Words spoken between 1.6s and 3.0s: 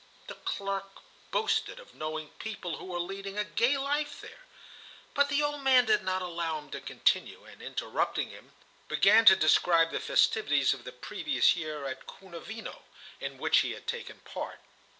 of knowing people who were